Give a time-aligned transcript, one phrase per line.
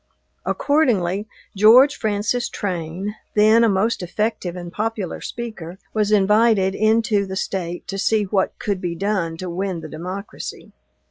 [0.47, 7.35] Accordingly, George Francis Train, then a most effective and popular speaker, was invited into the
[7.35, 10.71] State to see what could be done to win the Democracy.